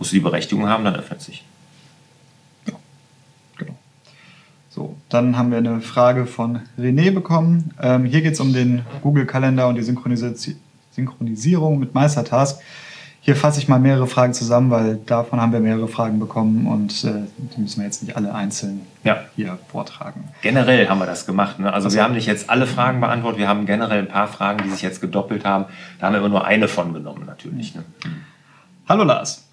musst 0.00 0.10
du 0.10 0.16
die 0.16 0.20
Berechtigung 0.20 0.68
haben, 0.68 0.82
dann 0.82 0.96
öffnet 0.96 1.22
sich. 1.22 1.44
So, 4.70 4.96
dann 5.08 5.36
haben 5.36 5.50
wir 5.52 5.58
eine 5.58 5.80
Frage 5.80 6.26
von 6.26 6.62
René 6.78 7.12
bekommen. 7.12 7.74
Ähm, 7.80 8.04
hier 8.04 8.22
geht 8.22 8.34
es 8.34 8.40
um 8.40 8.52
den 8.52 8.82
Google-Kalender 9.02 9.68
und 9.68 9.76
die 9.76 9.82
Synchronisi 9.82 10.34
Synchronisierung 10.98 11.78
mit 11.78 11.94
Meistertask. 11.94 12.60
Hier 13.20 13.36
fasse 13.36 13.60
ich 13.60 13.68
mal 13.68 13.78
mehrere 13.78 14.06
Fragen 14.06 14.32
zusammen, 14.32 14.70
weil 14.70 14.96
davon 15.04 15.40
haben 15.40 15.52
wir 15.52 15.60
mehrere 15.60 15.86
Fragen 15.86 16.18
bekommen 16.18 16.66
und 16.66 17.04
äh, 17.04 17.26
die 17.36 17.60
müssen 17.60 17.80
wir 17.80 17.84
jetzt 17.84 18.02
nicht 18.02 18.16
alle 18.16 18.34
einzeln 18.34 18.80
ja. 19.04 19.18
hier 19.36 19.58
vortragen. 19.70 20.24
Generell 20.40 20.88
haben 20.88 20.98
wir 20.98 21.06
das 21.06 21.26
gemacht. 21.26 21.58
Ne? 21.58 21.66
Also, 21.66 21.86
also 21.86 21.96
wir 21.96 22.04
haben 22.04 22.14
nicht 22.14 22.26
jetzt 22.26 22.48
alle 22.48 22.66
Fragen 22.66 23.00
beantwortet, 23.00 23.38
wir 23.38 23.48
haben 23.48 23.66
generell 23.66 24.00
ein 24.00 24.08
paar 24.08 24.28
Fragen, 24.28 24.64
die 24.64 24.70
sich 24.70 24.82
jetzt 24.82 25.00
gedoppelt 25.00 25.44
haben. 25.44 25.66
Da 25.98 26.06
haben 26.06 26.14
wir 26.14 26.20
immer 26.20 26.30
nur 26.30 26.44
eine 26.44 26.68
von 26.68 26.94
genommen 26.94 27.24
natürlich. 27.26 27.74
Ne? 27.74 27.84
Hallo 28.88 29.04
Lars. 29.04 29.44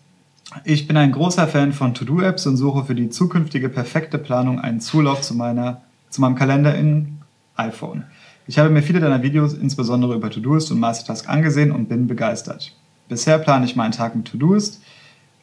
Ich 0.63 0.87
bin 0.87 0.95
ein 0.95 1.11
großer 1.11 1.47
Fan 1.47 1.73
von 1.73 1.93
To-Do-Apps 1.93 2.45
und 2.45 2.55
suche 2.55 2.85
für 2.85 2.95
die 2.95 3.09
zukünftige 3.09 3.67
perfekte 3.67 4.17
Planung 4.17 4.59
einen 4.59 4.79
Zulauf 4.79 5.21
zu, 5.21 5.33
meiner, 5.35 5.81
zu 6.09 6.21
meinem 6.21 6.35
Kalender 6.35 6.75
in 6.75 7.17
iPhone. 7.57 8.05
Ich 8.47 8.59
habe 8.59 8.69
mir 8.69 8.83
viele 8.83 8.99
deiner 8.99 9.23
Videos, 9.23 9.53
insbesondere 9.53 10.13
über 10.13 10.29
Todoist 10.29 10.71
und 10.71 10.79
Mastertask, 10.79 11.27
angesehen 11.27 11.71
und 11.71 11.89
bin 11.89 12.05
begeistert. 12.05 12.73
Bisher 13.09 13.39
plane 13.39 13.65
ich 13.65 13.75
meinen 13.75 13.91
Tag 13.91 14.15
mit 14.15 14.27
Todoist, 14.27 14.83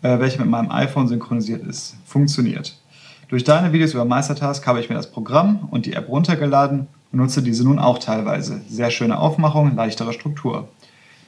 äh, 0.03 0.21
welcher 0.21 0.39
mit 0.39 0.49
meinem 0.49 0.71
iPhone 0.71 1.09
synchronisiert 1.09 1.67
ist. 1.67 1.97
Funktioniert. 2.05 2.79
Durch 3.29 3.43
deine 3.43 3.73
Videos 3.73 3.95
über 3.95 4.05
Meistertask 4.05 4.65
habe 4.69 4.79
ich 4.79 4.89
mir 4.89 4.95
das 4.95 5.11
Programm 5.11 5.69
und 5.73 5.87
die 5.87 5.95
App 5.95 6.09
runtergeladen 6.09 6.87
und 7.11 7.19
nutze 7.19 7.43
diese 7.43 7.65
nun 7.65 7.81
auch 7.81 7.99
teilweise. 7.99 8.61
Sehr 8.69 8.93
schöne 8.93 9.19
Aufmachung, 9.19 9.75
leichtere 9.75 10.13
Struktur. 10.13 10.69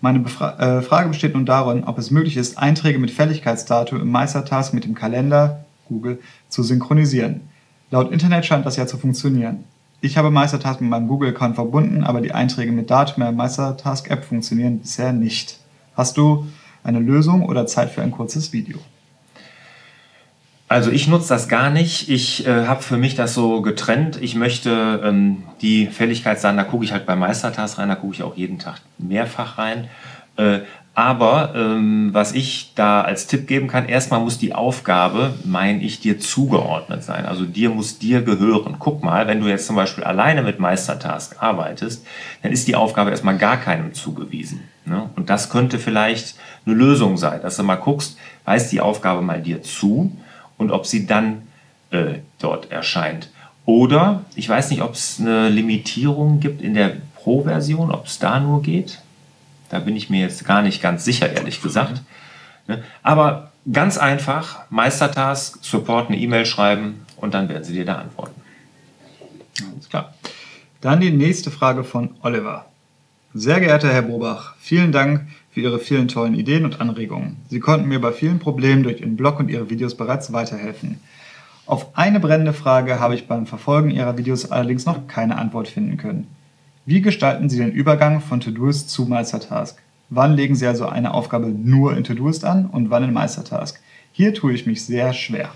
Meine 0.00 0.20
Befra 0.20 0.58
äh, 0.58 0.82
Frage 0.82 1.08
besteht 1.08 1.34
nun 1.34 1.46
darin, 1.46 1.82
ob 1.82 1.98
es 1.98 2.12
möglich 2.12 2.36
ist, 2.36 2.56
Einträge 2.56 3.00
mit 3.00 3.10
Fälligkeitsdatum 3.10 4.00
im 4.00 4.12
Meistertask 4.12 4.74
mit 4.74 4.84
dem 4.84 4.94
Kalender 4.94 5.64
Google 5.88 6.20
zu 6.48 6.62
synchronisieren. 6.62 7.40
Laut 7.90 8.12
Internet 8.12 8.44
scheint 8.46 8.64
das 8.64 8.76
ja 8.76 8.86
zu 8.86 8.96
funktionieren. 8.96 9.64
Ich 10.00 10.16
habe 10.16 10.30
Meistertask 10.30 10.80
mit 10.80 10.90
meinem 10.90 11.08
Google-Account 11.08 11.54
verbunden, 11.54 12.04
aber 12.04 12.20
die 12.20 12.32
Einträge 12.32 12.72
mit 12.72 12.90
Datum 12.90 13.22
in 13.22 13.28
der 13.28 13.32
Meistertask-App 13.32 14.24
funktionieren 14.24 14.80
bisher 14.80 15.12
nicht. 15.12 15.58
Hast 15.96 16.16
du 16.16 16.46
eine 16.82 16.98
Lösung 16.98 17.46
oder 17.46 17.66
Zeit 17.66 17.90
für 17.90 18.02
ein 18.02 18.10
kurzes 18.10 18.52
Video? 18.52 18.78
Also 20.68 20.90
ich 20.90 21.08
nutze 21.08 21.28
das 21.28 21.48
gar 21.48 21.70
nicht. 21.70 22.08
Ich 22.08 22.46
äh, 22.46 22.66
habe 22.66 22.82
für 22.82 22.96
mich 22.96 23.14
das 23.14 23.34
so 23.34 23.62
getrennt. 23.62 24.18
Ich 24.20 24.34
möchte 24.34 25.00
ähm, 25.04 25.42
die 25.60 25.86
Fälligkeitsdaten, 25.86 26.56
da 26.56 26.64
gucke 26.64 26.84
ich 26.84 26.92
halt 26.92 27.06
bei 27.06 27.16
Meistertask 27.16 27.78
rein, 27.78 27.88
da 27.88 27.94
gucke 27.94 28.14
ich 28.14 28.22
auch 28.22 28.36
jeden 28.36 28.58
Tag 28.58 28.80
mehrfach 28.98 29.58
rein. 29.58 29.88
Äh, 30.36 30.60
aber 30.94 31.54
ähm, 31.56 32.10
was 32.12 32.32
ich 32.32 32.72
da 32.76 33.00
als 33.00 33.26
Tipp 33.26 33.48
geben 33.48 33.66
kann, 33.66 33.88
erstmal 33.88 34.20
muss 34.20 34.38
die 34.38 34.54
Aufgabe, 34.54 35.34
meine 35.44 35.82
ich, 35.82 35.98
dir 35.98 36.20
zugeordnet 36.20 37.02
sein. 37.02 37.26
Also 37.26 37.44
dir 37.44 37.70
muss 37.70 37.98
dir 37.98 38.22
gehören. 38.22 38.76
Guck 38.78 39.02
mal, 39.02 39.26
wenn 39.26 39.40
du 39.40 39.48
jetzt 39.48 39.66
zum 39.66 39.74
Beispiel 39.74 40.04
alleine 40.04 40.42
mit 40.42 40.60
Meistertask 40.60 41.42
arbeitest, 41.42 42.06
dann 42.42 42.52
ist 42.52 42.68
die 42.68 42.76
Aufgabe 42.76 43.10
erstmal 43.10 43.38
gar 43.38 43.56
keinem 43.56 43.92
zugewiesen. 43.92 44.62
Ne? 44.84 45.10
Und 45.16 45.30
das 45.30 45.50
könnte 45.50 45.80
vielleicht 45.80 46.36
eine 46.64 46.76
Lösung 46.76 47.16
sein, 47.16 47.42
dass 47.42 47.56
du 47.56 47.64
mal 47.64 47.74
guckst, 47.74 48.16
weiß 48.44 48.70
die 48.70 48.80
Aufgabe 48.80 49.20
mal 49.20 49.42
dir 49.42 49.62
zu 49.62 50.12
und 50.58 50.70
ob 50.70 50.86
sie 50.86 51.06
dann 51.06 51.42
äh, 51.90 52.18
dort 52.38 52.70
erscheint. 52.70 53.30
Oder 53.66 54.24
ich 54.36 54.48
weiß 54.48 54.70
nicht, 54.70 54.82
ob 54.82 54.92
es 54.92 55.18
eine 55.18 55.48
Limitierung 55.48 56.38
gibt 56.38 56.62
in 56.62 56.74
der 56.74 56.98
Pro-Version, 57.16 57.90
ob 57.90 58.06
es 58.06 58.20
da 58.20 58.38
nur 58.38 58.62
geht. 58.62 59.00
Da 59.70 59.78
bin 59.78 59.96
ich 59.96 60.10
mir 60.10 60.20
jetzt 60.20 60.44
gar 60.44 60.62
nicht 60.62 60.82
ganz 60.82 61.04
sicher, 61.04 61.32
ehrlich 61.32 61.62
gesagt. 61.62 62.02
Ne? 62.66 62.82
Aber 63.02 63.52
ganz 63.72 63.98
einfach, 63.98 64.60
Meistertask, 64.70 65.58
Support 65.62 66.08
eine 66.08 66.18
E-Mail 66.18 66.46
schreiben 66.46 67.04
und 67.16 67.34
dann 67.34 67.48
werden 67.48 67.64
sie 67.64 67.72
dir 67.72 67.84
da 67.84 67.96
antworten. 67.96 68.40
Alles 69.72 69.88
klar. 69.88 70.14
Dann 70.80 71.00
die 71.00 71.10
nächste 71.10 71.50
Frage 71.50 71.84
von 71.84 72.10
Oliver. 72.22 72.66
Sehr 73.32 73.58
geehrter 73.58 73.92
Herr 73.92 74.02
Bobach, 74.02 74.54
vielen 74.60 74.92
Dank 74.92 75.26
für 75.50 75.60
Ihre 75.60 75.78
vielen 75.78 76.08
tollen 76.08 76.34
Ideen 76.34 76.64
und 76.64 76.80
Anregungen. 76.80 77.36
Sie 77.48 77.60
konnten 77.60 77.88
mir 77.88 78.00
bei 78.00 78.12
vielen 78.12 78.38
Problemen 78.38 78.82
durch 78.82 79.00
Ihren 79.00 79.16
Blog 79.16 79.38
und 79.40 79.48
Ihre 79.48 79.70
Videos 79.70 79.96
bereits 79.96 80.32
weiterhelfen. 80.32 81.00
Auf 81.66 81.96
eine 81.96 82.20
brennende 82.20 82.52
Frage 82.52 83.00
habe 83.00 83.14
ich 83.14 83.26
beim 83.26 83.46
Verfolgen 83.46 83.90
Ihrer 83.90 84.18
Videos 84.18 84.50
allerdings 84.50 84.84
noch 84.84 85.06
keine 85.08 85.38
Antwort 85.38 85.68
finden 85.68 85.96
können. 85.96 86.28
Wie 86.86 87.00
gestalten 87.00 87.48
Sie 87.48 87.56
den 87.56 87.72
Übergang 87.72 88.20
von 88.20 88.40
Todoist 88.40 88.90
zu 88.90 89.06
Meistertask? 89.06 89.78
Wann 90.10 90.34
legen 90.34 90.54
Sie 90.54 90.66
also 90.66 90.86
eine 90.86 91.14
Aufgabe 91.14 91.46
nur 91.46 91.96
in 91.96 92.04
Todoist 92.04 92.44
an 92.44 92.66
und 92.66 92.90
wann 92.90 93.04
in 93.04 93.12
Meistertask? 93.14 93.80
Hier 94.12 94.34
tue 94.34 94.52
ich 94.52 94.66
mich 94.66 94.84
sehr 94.84 95.14
schwer. 95.14 95.50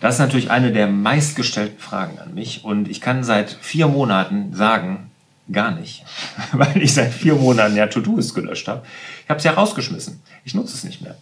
Das 0.00 0.14
ist 0.14 0.20
natürlich 0.20 0.50
eine 0.50 0.72
der 0.72 0.86
meistgestellten 0.86 1.78
Fragen 1.78 2.18
an 2.18 2.32
mich 2.32 2.64
und 2.64 2.88
ich 2.88 3.02
kann 3.02 3.24
seit 3.24 3.50
vier 3.50 3.88
Monaten 3.88 4.54
sagen, 4.54 5.10
gar 5.52 5.70
nicht, 5.70 6.06
weil 6.52 6.80
ich 6.80 6.94
seit 6.94 7.12
vier 7.12 7.34
Monaten 7.34 7.76
ja 7.76 7.86
Todoist 7.86 8.34
gelöscht 8.34 8.68
habe. 8.68 8.86
Ich 9.24 9.28
habe 9.28 9.36
es 9.36 9.44
ja 9.44 9.52
rausgeschmissen. 9.52 10.22
Ich 10.46 10.54
nutze 10.54 10.76
es 10.76 10.84
nicht 10.84 11.02
mehr. 11.02 11.18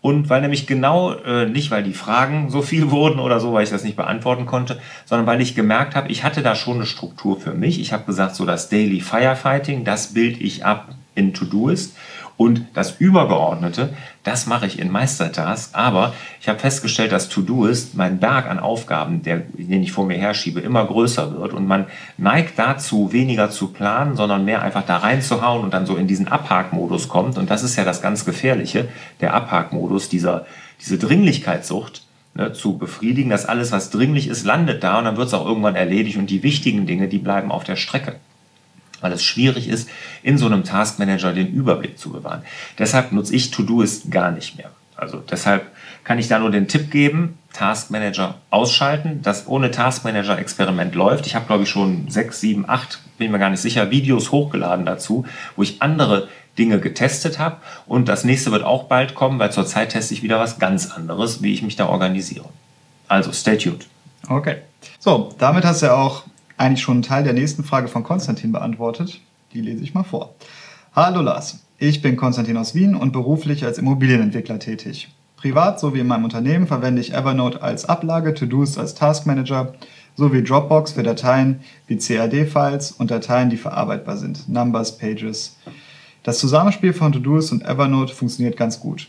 Und 0.00 0.28
weil 0.28 0.40
nämlich 0.40 0.66
genau, 0.66 1.14
äh, 1.14 1.46
nicht 1.46 1.70
weil 1.70 1.82
die 1.82 1.92
Fragen 1.92 2.50
so 2.50 2.62
viel 2.62 2.90
wurden 2.90 3.18
oder 3.18 3.40
so, 3.40 3.52
weil 3.52 3.64
ich 3.64 3.70
das 3.70 3.84
nicht 3.84 3.96
beantworten 3.96 4.46
konnte, 4.46 4.78
sondern 5.04 5.26
weil 5.26 5.40
ich 5.40 5.54
gemerkt 5.54 5.94
habe, 5.94 6.08
ich 6.08 6.22
hatte 6.22 6.42
da 6.42 6.54
schon 6.54 6.76
eine 6.76 6.86
Struktur 6.86 7.40
für 7.40 7.52
mich. 7.52 7.80
Ich 7.80 7.92
habe 7.92 8.04
gesagt, 8.04 8.36
so 8.36 8.44
das 8.44 8.68
Daily 8.68 9.00
Firefighting, 9.00 9.84
das 9.84 10.14
bilde 10.14 10.40
ich 10.40 10.64
ab 10.64 10.88
in 11.14 11.34
Todoist. 11.34 11.96
Und 12.36 12.66
das 12.74 13.00
Übergeordnete, 13.00 13.94
das 14.26 14.46
mache 14.46 14.66
ich 14.66 14.78
in 14.78 14.90
Meistertask. 14.90 15.70
Aber 15.72 16.14
ich 16.40 16.48
habe 16.48 16.58
festgestellt, 16.58 17.12
dass 17.12 17.28
To-Do 17.28 17.68
mein 17.94 18.18
Berg 18.18 18.50
an 18.50 18.58
Aufgaben, 18.58 19.22
der, 19.22 19.42
den 19.54 19.82
ich 19.82 19.92
vor 19.92 20.04
mir 20.04 20.18
herschiebe, 20.18 20.60
immer 20.60 20.84
größer 20.84 21.38
wird. 21.38 21.52
Und 21.52 21.66
man 21.66 21.86
neigt 22.18 22.58
dazu, 22.58 23.12
weniger 23.12 23.50
zu 23.50 23.68
planen, 23.68 24.16
sondern 24.16 24.44
mehr 24.44 24.62
einfach 24.62 24.84
da 24.84 24.98
reinzuhauen 24.98 25.62
und 25.62 25.72
dann 25.72 25.86
so 25.86 25.96
in 25.96 26.08
diesen 26.08 26.26
Abhakmodus 26.26 27.08
kommt. 27.08 27.38
Und 27.38 27.50
das 27.50 27.62
ist 27.62 27.76
ja 27.76 27.84
das 27.84 28.02
ganz 28.02 28.24
Gefährliche, 28.24 28.88
der 29.20 29.34
Abhakmodus, 29.34 30.08
dieser, 30.08 30.46
diese 30.80 30.98
Dringlichkeitssucht. 30.98 32.02
Ne, 32.34 32.52
zu 32.52 32.76
befriedigen, 32.76 33.30
dass 33.30 33.46
alles, 33.46 33.72
was 33.72 33.88
dringlich 33.88 34.28
ist, 34.28 34.44
landet 34.44 34.84
da 34.84 34.98
und 34.98 35.06
dann 35.06 35.16
wird 35.16 35.28
es 35.28 35.32
auch 35.32 35.46
irgendwann 35.46 35.74
erledigt 35.74 36.18
und 36.18 36.28
die 36.28 36.42
wichtigen 36.42 36.84
Dinge, 36.84 37.08
die 37.08 37.16
bleiben 37.16 37.50
auf 37.50 37.64
der 37.64 37.76
Strecke 37.76 38.16
weil 39.06 39.12
es 39.12 39.22
schwierig 39.22 39.68
ist, 39.68 39.88
in 40.24 40.36
so 40.36 40.46
einem 40.46 40.64
Taskmanager 40.64 41.32
den 41.32 41.46
Überblick 41.46 41.96
zu 41.96 42.10
bewahren. 42.10 42.42
Deshalb 42.76 43.12
nutze 43.12 43.36
ich 43.36 43.52
Todoist 43.52 44.10
gar 44.10 44.32
nicht 44.32 44.56
mehr. 44.56 44.70
Also 44.96 45.18
deshalb 45.18 45.70
kann 46.02 46.18
ich 46.18 46.26
da 46.26 46.40
nur 46.40 46.50
den 46.50 46.66
Tipp 46.66 46.90
geben, 46.90 47.38
Taskmanager 47.52 48.34
ausschalten. 48.50 49.20
Das 49.22 49.46
ohne 49.46 49.70
Taskmanager-Experiment 49.70 50.96
läuft. 50.96 51.26
Ich 51.26 51.36
habe, 51.36 51.46
glaube 51.46 51.62
ich, 51.62 51.70
schon 51.70 52.10
sechs, 52.10 52.40
sieben, 52.40 52.68
acht, 52.68 52.98
bin 53.16 53.30
mir 53.30 53.38
gar 53.38 53.50
nicht 53.50 53.60
sicher, 53.60 53.92
Videos 53.92 54.32
hochgeladen 54.32 54.86
dazu, 54.86 55.24
wo 55.54 55.62
ich 55.62 55.82
andere 55.82 56.26
Dinge 56.58 56.80
getestet 56.80 57.38
habe. 57.38 57.58
Und 57.86 58.08
das 58.08 58.24
nächste 58.24 58.50
wird 58.50 58.64
auch 58.64 58.84
bald 58.84 59.14
kommen, 59.14 59.38
weil 59.38 59.52
zurzeit 59.52 59.90
teste 59.90 60.14
ich 60.14 60.24
wieder 60.24 60.40
was 60.40 60.58
ganz 60.58 60.90
anderes, 60.90 61.42
wie 61.42 61.52
ich 61.52 61.62
mich 61.62 61.76
da 61.76 61.86
organisiere. 61.86 62.48
Also, 63.06 63.32
stay 63.32 63.56
tuned. 63.56 63.86
Okay. 64.28 64.56
So, 64.98 65.32
damit 65.38 65.64
hast 65.64 65.82
du 65.82 65.86
ja 65.86 65.94
auch 65.94 66.24
eigentlich 66.56 66.82
schon 66.82 66.96
einen 66.96 67.02
Teil 67.02 67.24
der 67.24 67.32
nächsten 67.32 67.64
Frage 67.64 67.88
von 67.88 68.02
Konstantin 68.02 68.52
beantwortet. 68.52 69.20
Die 69.52 69.60
lese 69.60 69.82
ich 69.82 69.94
mal 69.94 70.04
vor. 70.04 70.34
Hallo 70.94 71.20
Lars, 71.20 71.64
ich 71.78 72.02
bin 72.02 72.16
Konstantin 72.16 72.56
aus 72.56 72.74
Wien 72.74 72.94
und 72.94 73.12
beruflich 73.12 73.64
als 73.64 73.78
Immobilienentwickler 73.78 74.58
tätig. 74.58 75.08
Privat 75.36 75.78
sowie 75.78 76.00
in 76.00 76.06
meinem 76.06 76.24
Unternehmen 76.24 76.66
verwende 76.66 77.00
ich 77.00 77.12
Evernote 77.12 77.62
als 77.62 77.84
Ablage, 77.84 78.32
To-Dos 78.34 78.78
als 78.78 78.94
Taskmanager 78.94 79.74
sowie 80.16 80.42
Dropbox 80.42 80.92
für 80.92 81.02
Dateien 81.02 81.60
wie 81.86 81.98
CAD-Files 81.98 82.92
und 82.92 83.10
Dateien, 83.10 83.50
die 83.50 83.58
verarbeitbar 83.58 84.16
sind, 84.16 84.48
Numbers, 84.48 84.96
Pages. 84.96 85.56
Das 86.22 86.38
Zusammenspiel 86.38 86.94
von 86.94 87.12
To-Dos 87.12 87.52
und 87.52 87.62
Evernote 87.62 88.14
funktioniert 88.14 88.56
ganz 88.56 88.80
gut. 88.80 89.08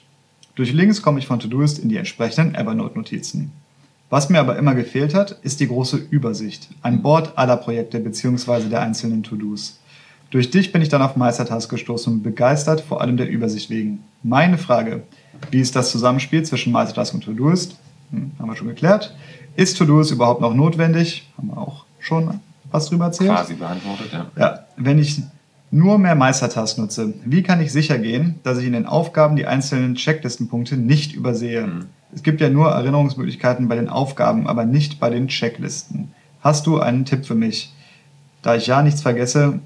Durch 0.56 0.74
Links 0.74 1.02
komme 1.02 1.20
ich 1.20 1.28
von 1.28 1.40
To-Doist 1.40 1.80
in 1.80 1.88
die 1.88 1.98
entsprechenden 1.98 2.56
Evernote-Notizen. 2.56 3.52
Was 4.10 4.30
mir 4.30 4.40
aber 4.40 4.58
immer 4.58 4.74
gefehlt 4.74 5.14
hat, 5.14 5.32
ist 5.42 5.60
die 5.60 5.68
große 5.68 5.98
Übersicht, 5.98 6.70
ein 6.82 7.02
Board 7.02 7.38
aller 7.38 7.58
Projekte 7.58 8.00
bzw. 8.00 8.70
der 8.70 8.82
einzelnen 8.82 9.24
To-Dos. 9.24 9.80
Durch 10.30 10.50
dich 10.50 10.72
bin 10.72 10.82
ich 10.82 10.90
dann 10.90 11.02
auf 11.02 11.16
Meistertask 11.16 11.70
gestoßen 11.70 12.14
und 12.14 12.24
begeistert, 12.24 12.82
vor 12.82 13.02
allem 13.02 13.18
der 13.18 13.30
Übersicht 13.30 13.70
wegen. 13.70 14.04
Meine 14.24 14.58
Frage, 14.58 15.04
wie 15.52 15.60
ist 15.60 15.76
das 15.76 15.92
Zusammenspiel 15.92 16.44
zwischen 16.44 16.72
Meistertask 16.72 17.14
und 17.14 17.24
To-Doist? 17.24 17.78
Hm, 18.12 18.32
haben 18.40 18.50
wir 18.50 18.56
schon 18.56 18.68
geklärt. 18.68 19.16
Ist 19.56 19.78
To-Doist 19.78 20.12
überhaupt 20.12 20.42
noch 20.42 20.54
notwendig? 20.54 21.30
Haben 21.38 21.50
wir 21.50 21.58
auch 21.58 21.86
schon 22.00 22.40
was 22.72 22.88
drüber 22.88 23.06
erzählt. 23.06 23.32
Quasi 23.32 23.54
beantwortet, 23.56 24.12
ja. 24.12 24.28
Ja, 24.38 24.66
wenn 24.78 25.00
ich 25.00 25.22
nur 25.72 25.98
mehr 25.98 26.16
Meistertask 26.16 26.78
nutze, 26.78 27.14
wie 27.26 27.44
kann 27.44 27.62
ich 27.62 27.72
sicher 27.72 27.98
gehen, 27.98 28.40
dass 28.44 28.58
ich 28.58 28.66
in 28.66 28.74
den 28.74 28.86
Aufgaben 28.86 29.36
die 29.36 29.46
einzelnen 29.46 29.96
Checklistenpunkte 29.96 30.78
nicht 30.78 31.14
übersehe? 31.14 31.68
Mhm. 31.68 31.86
Es 32.14 32.24
gibt 32.24 32.42
ja 32.42 32.50
nur 32.50 32.70
Erinnerungsmöglichkeiten 32.70 33.68
bei 33.68 33.76
den 33.76 33.90
Aufgaben, 33.90 34.48
aber 34.48 34.66
nicht 34.66 35.00
bei 35.00 35.10
den 35.10 35.28
Checklisten. 35.28 36.12
Hast 36.42 36.66
du 36.66 36.80
einen 36.80 37.06
Tipp 37.06 37.26
für 37.26 37.36
mich? 37.36 37.74
Da 38.42 38.56
ich 38.56 38.68
ja 38.68 38.82
nichts 38.82 39.02
vergesse 39.02 39.60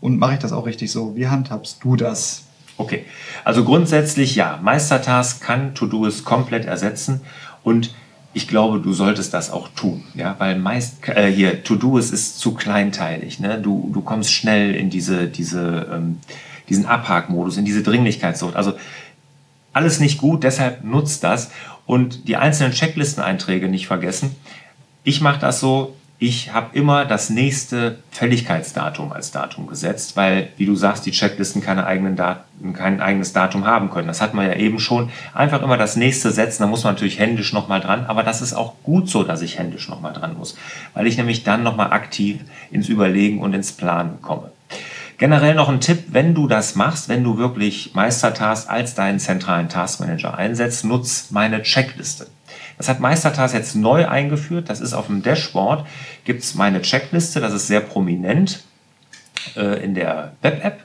und 0.00 0.18
mache 0.18 0.34
ich 0.34 0.38
das 0.38 0.52
auch 0.52 0.66
richtig 0.66 0.90
so. 0.90 1.16
Wie 1.16 1.28
handhabst 1.28 1.78
du 1.82 1.96
das? 1.96 2.44
Okay, 2.78 3.06
also 3.44 3.64
grundsätzlich 3.64 4.36
ja, 4.36 4.58
Meistertask 4.62 5.40
kann 5.42 5.74
To-Do's 5.74 6.24
komplett 6.24 6.66
ersetzen 6.66 7.22
und 7.62 7.94
ich 8.34 8.46
glaube, 8.46 8.80
du 8.80 8.92
solltest 8.92 9.32
das 9.32 9.50
auch 9.50 9.68
tun, 9.68 10.04
ja, 10.12 10.34
weil 10.36 10.58
meist 10.58 11.08
äh, 11.08 11.32
hier 11.32 11.64
To-Do's 11.64 12.10
ist 12.10 12.38
zu 12.38 12.52
kleinteilig, 12.52 13.40
ne? 13.40 13.58
Du, 13.58 13.90
du 13.94 14.02
kommst 14.02 14.30
schnell 14.30 14.74
in 14.74 14.90
diese, 14.90 15.26
diese, 15.26 15.88
ähm, 15.90 16.18
diesen 16.68 16.84
Abhakmodus, 16.84 17.56
in 17.56 17.64
diese 17.64 17.82
Dringlichkeitssucht. 17.82 18.54
Also 18.54 18.74
alles 19.72 20.00
nicht 20.00 20.18
gut, 20.18 20.44
deshalb 20.44 20.84
nutzt 20.84 21.24
das 21.24 21.50
und 21.86 22.28
die 22.28 22.36
einzelnen 22.36 22.72
Checklisteneinträge 22.72 23.68
nicht 23.68 23.86
vergessen. 23.86 24.34
Ich 25.04 25.20
mache 25.20 25.40
das 25.40 25.60
so, 25.60 25.94
ich 26.18 26.54
habe 26.54 26.76
immer 26.76 27.04
das 27.04 27.28
nächste 27.28 27.98
Fälligkeitsdatum 28.10 29.12
als 29.12 29.32
Datum 29.32 29.66
gesetzt, 29.66 30.16
weil, 30.16 30.48
wie 30.56 30.64
du 30.64 30.74
sagst, 30.74 31.04
die 31.04 31.10
Checklisten 31.10 31.60
keine 31.60 31.86
eigenen 31.86 32.16
Daten, 32.16 32.72
kein 32.72 33.02
eigenes 33.02 33.34
Datum 33.34 33.66
haben 33.66 33.90
können. 33.90 34.08
Das 34.08 34.22
hat 34.22 34.32
man 34.32 34.46
ja 34.46 34.54
eben 34.54 34.78
schon. 34.78 35.10
Einfach 35.34 35.62
immer 35.62 35.76
das 35.76 35.96
nächste 35.96 36.30
setzen, 36.30 36.62
da 36.62 36.68
muss 36.68 36.84
man 36.84 36.94
natürlich 36.94 37.18
händisch 37.18 37.52
nochmal 37.52 37.80
dran, 37.80 38.06
aber 38.06 38.22
das 38.22 38.40
ist 38.40 38.54
auch 38.54 38.74
gut 38.82 39.10
so, 39.10 39.24
dass 39.24 39.42
ich 39.42 39.58
händisch 39.58 39.90
nochmal 39.90 40.14
dran 40.14 40.38
muss, 40.38 40.56
weil 40.94 41.06
ich 41.06 41.18
nämlich 41.18 41.44
dann 41.44 41.62
nochmal 41.62 41.92
aktiv 41.92 42.40
ins 42.70 42.88
Überlegen 42.88 43.40
und 43.40 43.52
ins 43.52 43.72
Planen 43.72 44.22
komme. 44.22 44.50
Generell 45.18 45.54
noch 45.54 45.68
ein 45.70 45.80
Tipp, 45.80 46.04
wenn 46.08 46.34
du 46.34 46.46
das 46.46 46.74
machst, 46.74 47.08
wenn 47.08 47.24
du 47.24 47.38
wirklich 47.38 47.94
Meistertask 47.94 48.68
als 48.68 48.94
deinen 48.94 49.18
zentralen 49.18 49.68
Taskmanager 49.68 50.36
einsetzt, 50.36 50.84
nutz 50.84 51.30
meine 51.30 51.62
Checkliste. 51.62 52.26
Das 52.76 52.88
hat 52.88 53.00
Meistertask 53.00 53.54
jetzt 53.54 53.74
neu 53.76 54.06
eingeführt. 54.06 54.68
Das 54.68 54.80
ist 54.80 54.92
auf 54.92 55.06
dem 55.06 55.22
Dashboard, 55.22 55.86
gibt 56.24 56.42
es 56.42 56.54
meine 56.54 56.82
Checkliste. 56.82 57.40
Das 57.40 57.54
ist 57.54 57.66
sehr 57.66 57.80
prominent 57.80 58.62
äh, 59.56 59.82
in 59.82 59.94
der 59.94 60.32
Web-App. 60.42 60.80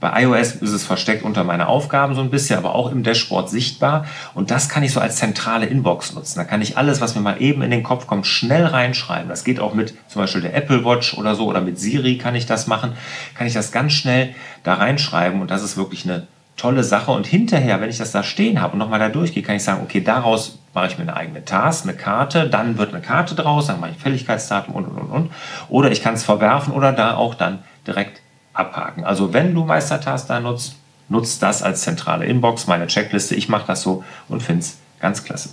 Bei 0.00 0.22
iOS 0.22 0.52
ist 0.52 0.72
es 0.72 0.84
versteckt 0.84 1.24
unter 1.24 1.42
meine 1.42 1.66
Aufgaben 1.66 2.14
so 2.14 2.20
ein 2.20 2.30
bisschen, 2.30 2.56
aber 2.56 2.76
auch 2.76 2.92
im 2.92 3.02
Dashboard 3.02 3.50
sichtbar. 3.50 4.04
Und 4.32 4.52
das 4.52 4.68
kann 4.68 4.84
ich 4.84 4.92
so 4.92 5.00
als 5.00 5.16
zentrale 5.16 5.66
Inbox 5.66 6.14
nutzen. 6.14 6.38
Da 6.38 6.44
kann 6.44 6.62
ich 6.62 6.78
alles, 6.78 7.00
was 7.00 7.16
mir 7.16 7.20
mal 7.20 7.42
eben 7.42 7.62
in 7.62 7.72
den 7.72 7.82
Kopf 7.82 8.06
kommt, 8.06 8.24
schnell 8.26 8.64
reinschreiben. 8.64 9.28
Das 9.28 9.42
geht 9.42 9.58
auch 9.58 9.74
mit 9.74 9.94
zum 10.06 10.22
Beispiel 10.22 10.42
der 10.42 10.54
Apple 10.54 10.84
Watch 10.84 11.18
oder 11.18 11.34
so 11.34 11.46
oder 11.46 11.60
mit 11.60 11.80
Siri 11.80 12.16
kann 12.16 12.36
ich 12.36 12.46
das 12.46 12.68
machen. 12.68 12.92
Kann 13.34 13.48
ich 13.48 13.54
das 13.54 13.72
ganz 13.72 13.92
schnell 13.92 14.36
da 14.62 14.74
reinschreiben 14.74 15.40
und 15.40 15.50
das 15.50 15.64
ist 15.64 15.76
wirklich 15.76 16.04
eine 16.04 16.28
tolle 16.56 16.84
Sache. 16.84 17.10
Und 17.10 17.26
hinterher, 17.26 17.80
wenn 17.80 17.90
ich 17.90 17.98
das 17.98 18.12
da 18.12 18.22
stehen 18.22 18.60
habe 18.60 18.74
und 18.74 18.78
nochmal 18.78 19.00
da 19.00 19.08
durchgehe, 19.08 19.42
kann 19.42 19.56
ich 19.56 19.64
sagen, 19.64 19.80
okay, 19.82 20.00
daraus 20.00 20.60
mache 20.74 20.86
ich 20.86 20.98
mir 20.98 21.02
eine 21.02 21.16
eigene 21.16 21.44
Task, 21.44 21.84
eine 21.84 21.96
Karte, 21.96 22.48
dann 22.48 22.78
wird 22.78 22.94
eine 22.94 23.02
Karte 23.02 23.34
draus, 23.34 23.66
dann 23.66 23.80
mache 23.80 23.92
ich 23.92 23.98
Fälligkeitsdatum 24.02 24.74
und, 24.74 24.84
und, 24.84 24.98
und, 24.98 25.10
und. 25.10 25.30
Oder 25.68 25.90
ich 25.90 26.02
kann 26.02 26.14
es 26.14 26.22
verwerfen 26.22 26.72
oder 26.72 26.92
da 26.92 27.16
auch 27.16 27.34
dann 27.34 27.60
direkt 27.84 28.20
abhaken. 28.58 29.04
Also 29.04 29.32
wenn 29.32 29.54
du 29.54 29.64
Meistertask 29.64 30.26
da 30.26 30.40
nutzt, 30.40 30.76
nutzt 31.08 31.42
das 31.42 31.62
als 31.62 31.82
zentrale 31.82 32.26
Inbox, 32.26 32.66
meine 32.66 32.86
Checkliste. 32.86 33.34
Ich 33.34 33.48
mache 33.48 33.66
das 33.66 33.82
so 33.82 34.04
und 34.28 34.42
finde 34.42 34.60
es 34.60 34.78
ganz 35.00 35.24
klasse. 35.24 35.50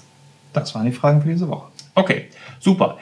Das 0.53 0.74
waren 0.75 0.85
die 0.85 0.91
Fragen 0.91 1.21
für 1.21 1.29
diese 1.29 1.47
Woche. 1.47 1.67
Okay, 1.93 2.29
super. 2.59 2.97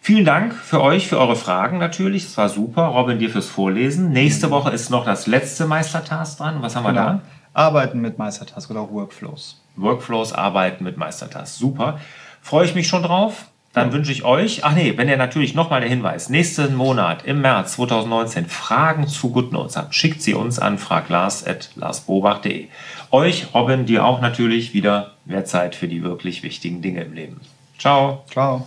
Vielen 0.00 0.24
Dank 0.24 0.54
für 0.54 0.82
euch, 0.82 1.08
für 1.08 1.18
eure 1.18 1.34
Fragen 1.34 1.78
natürlich. 1.78 2.26
Es 2.26 2.36
war 2.36 2.48
super. 2.48 2.82
Robin, 2.82 3.18
dir 3.18 3.30
fürs 3.30 3.48
Vorlesen. 3.48 4.10
Nächste 4.10 4.50
Woche 4.50 4.70
ist 4.70 4.90
noch 4.90 5.04
das 5.04 5.26
letzte 5.26 5.66
Meistertask 5.66 6.38
dran. 6.38 6.62
Was 6.62 6.76
haben 6.76 6.84
wir 6.84 6.92
genau. 6.92 7.04
da? 7.04 7.20
Arbeiten 7.54 8.00
mit 8.00 8.18
Meistertask 8.18 8.70
oder 8.70 8.88
Workflows. 8.90 9.60
Workflows, 9.74 10.32
Arbeiten 10.32 10.84
mit 10.84 10.96
Meistertask. 10.96 11.56
Super. 11.56 11.98
Freue 12.40 12.66
ich 12.66 12.74
mich 12.74 12.86
schon 12.86 13.02
drauf. 13.02 13.46
Dann 13.76 13.88
ja. 13.88 13.92
wünsche 13.92 14.10
ich 14.10 14.24
euch, 14.24 14.64
ach 14.64 14.74
nee, 14.74 14.94
wenn 14.96 15.06
ihr 15.06 15.18
natürlich 15.18 15.54
nochmal 15.54 15.82
der 15.82 15.90
Hinweis, 15.90 16.30
nächsten 16.30 16.74
Monat 16.74 17.26
im 17.26 17.42
März 17.42 17.74
2019 17.74 18.46
Fragen 18.46 19.06
zu 19.06 19.30
GoodNotes 19.30 19.76
habt, 19.76 19.94
schickt 19.94 20.22
sie 20.22 20.32
uns 20.32 20.58
an 20.58 20.78
fraglars.larsbobach.de. 20.78 22.68
Euch, 23.10 23.48
Robin, 23.52 23.84
dir 23.84 24.06
auch 24.06 24.22
natürlich 24.22 24.72
wieder 24.72 25.12
mehr 25.26 25.44
Zeit 25.44 25.74
für 25.74 25.88
die 25.88 26.02
wirklich 26.02 26.42
wichtigen 26.42 26.80
Dinge 26.80 27.02
im 27.02 27.12
Leben. 27.12 27.42
Ciao. 27.78 28.24
Ciao. 28.30 28.66